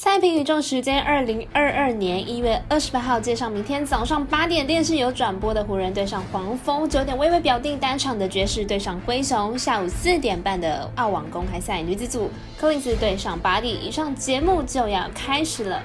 [0.00, 15.82] 赛评宇宙时间，二零二二年一月二十八号，介绍明天早上八点电视有转播的湖人对上黄蜂，九点微微表定单场的爵士对上灰熊，下午四点半的澳网公开赛女子组，柯林斯对上巴蒂，以上节目就要开始了。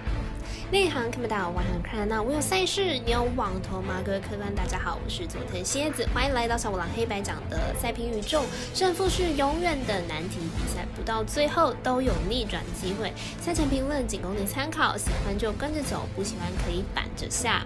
[0.74, 2.24] 内行看不到，外行看热闹。
[2.24, 4.02] 我有赛事，你有网投吗？
[4.04, 8.42] 各位客官，大家好，我是佐藤蝎子，欢迎来到小五郎黑白讲的赛评宇宙。
[8.74, 13.14] 胜负是永远的难题，比赛不到最后都有逆转机会。
[13.40, 17.64] 赛前评论仅供你参考，喜欢就跟着走，不喜欢可以板着下。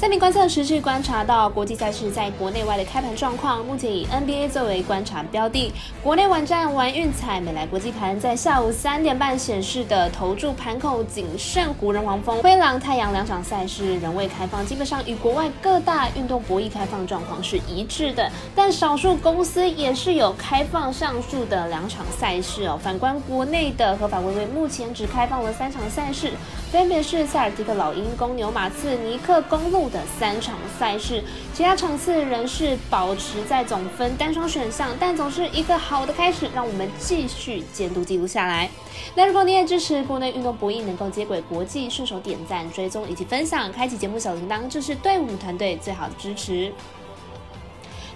[0.00, 5.70] 三名观测持续观察到国际赛事在国内外的开盘状况，目前以 NBA 作为观察标的。
[6.02, 18.26] 国内网站玩运彩美莱国际盘在下午三点半显示的投注盘口仅剩湖人、黄蜂、灰狼、太阳两场赛事仍未开放，基本上与国外各大运动博弈开放状况是一致的。
[18.54, 22.80] 但少数公司也是有开放上述的两场赛事哦。
[22.82, 26.32] 反观国内的合法微微，目前只开放了三场赛事，
[26.72, 29.89] 分别是塞尔提克老鹰、公牛马刺、尼克公路。
[29.90, 38.70] 的三场赛事，其他场次仍是保持在总分单双选项，但总是一个好的开始，让我们继续监督记录下来。
[39.14, 46.72] 那如果你也支持国内运动博弈能够接轨国际，顺手点赞、追踪以及分享，开启节目小铃铛，这是对我们团队最好的支持。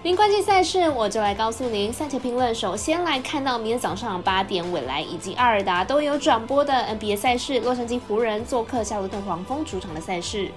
[0.02, 2.54] 您关键赛事，我就来告诉您赛前评论。
[2.54, 10.50] 首先来看到明天早上八点，未来以及阿尔达都有转播的 NBA 赛事，洛杉矶湖人做客夏洛特黄蜂主场的赛事。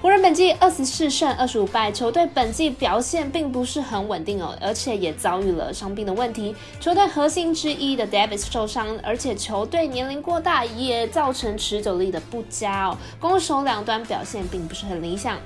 [0.00, 6.54] 湖人本季二十四胜二十五败，球队本季表现并不是很稳定哦，而且也遭遇了伤病的问题。
[6.78, 15.36] 球队核心之一的 Davis 受伤，而且球队年龄过大，也造成持久力的不佳哦，攻守两端表现并不是很理想。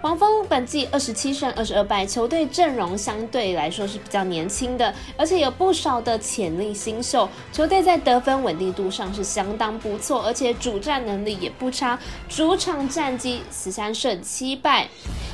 [0.00, 7.28] 黄蜂本季二十七胜二十二败，球队阵容相对来说是比较年轻的，而且有不少的潜力新秀。
[7.52, 11.98] 球队在得分稳定度上是相当不错，而且主战能力也不差。
[12.28, 14.88] 主场战绩十三胜七败，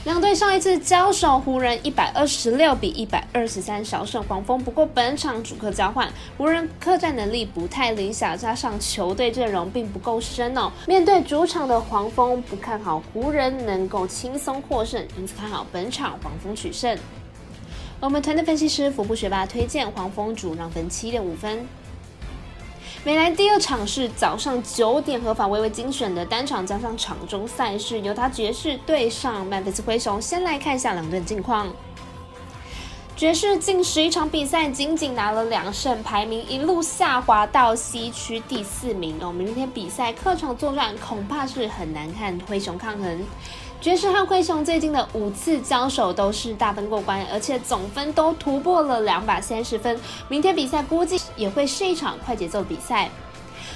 [0.05, 4.63] 两队上一次交手，湖人一百二十六比一百二十三小胜黄蜂。
[4.63, 10.71] 不过本场主客交换，湖人客战能力不太理想，加上球队阵容并不够深哦。
[10.87, 14.63] 面对主场的黄蜂，不看好湖人能够轻松。
[14.63, 16.97] 获胜，因此看好本场黄蜂取胜。
[18.01, 21.67] 我们团队分析师福布学霸推荐黄蜂主让分七点五分。
[23.05, 30.21] 美兰第二场是早上九点合法微微精选的单场加上场中赛事，犹他爵士对上曼菲斯灰熊。
[30.21, 31.73] 先来看一下两队近况。
[33.19, 39.33] 爵士近十一场比赛仅仅拿了两胜，排名一路下滑到西区第四名哦。
[39.33, 43.21] 明天比赛客场作战，恐怕是很难看灰熊抗衡。
[43.81, 49.99] 爵士和灰熊最近的五次交手都是大分过关，而且总分都突破了两百三十分。
[50.29, 53.11] 明天比赛估计也会是一场快节奏比赛。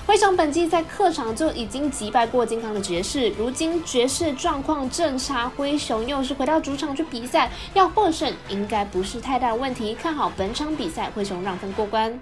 [0.04, 9.94] 灰熊本季在客场就已经击败过健康的爵士，如今爵士状况正差，灰熊又是回到主场去比赛，要获胜应该不是太大的问题。
[9.94, 12.18] 看好本场比赛灰熊让分过关。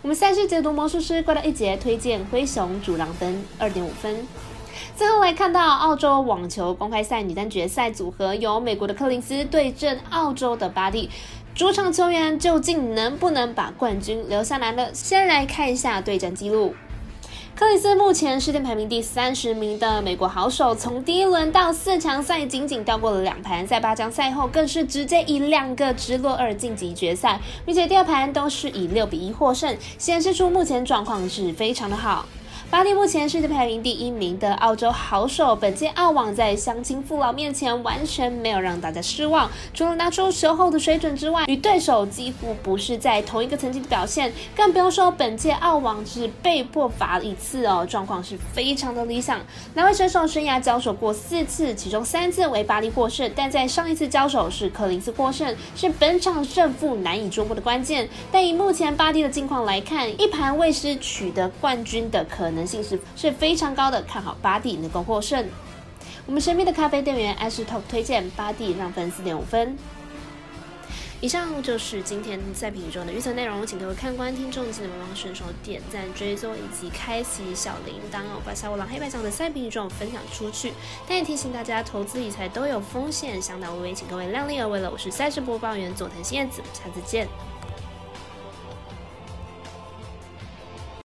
[0.00, 4.26] 我们赛事解读魔术师怪盗一节推荐灰熊主让分二点五分。
[4.96, 11.10] 最后来看到澳洲网球公开赛女单决赛组合，由美国的柯林斯对阵澳洲的巴蒂，
[11.52, 14.88] 主场球员究竟能不能把冠军留下来呢？
[14.94, 16.74] 先来看一下对战记录。
[17.58, 32.24] 克里斯目前世界排名第三十名的美国好手，从第一轮到四强赛仅仅掉过了两盘，在八强赛后更是直接以两个直落二晋级决赛，并且第二盘都是以六比一获胜，显示出目前状况是非常的好。
[32.70, 49.40] 巴蒂目前世界排名第一名的澳洲好手，本届澳网在乡亲父老面前完全没有让大家失望，除了拿出球后的水准之外，与对手几乎不是在同一个层级的表现，更不用说本届澳网只被迫罚一次哦，状况是非常的理想。
[49.74, 58.06] 两位选手生涯交手过四次，其中三次为巴蒂获胜，但在上一次交手是柯林斯获胜，是本场胜负难以捉摸的关键。
[58.30, 62.58] 但以目前巴蒂的近况来看，一盘未失取得冠军的可能。
[62.58, 65.48] 能性是是非常高的，看好巴蒂能够获胜。
[66.26, 69.78] 我们神秘的咖啡店员 Ash Top 推荐巴蒂让分四点五分。
[71.20, 80.72] 以上就是今天赛品中的预测内容，请各位看官听众记得帮忙顺手点赞、追踪以及开启小铃铛哦，把小五郎黑白奖的赛品中分享出去。
[81.06, 84.90] 但也提醒大家，投资理财都有风险，相当微微，请各位量力而为了。
[84.90, 87.28] 我是赛事播报员佐藤叶子，下次见。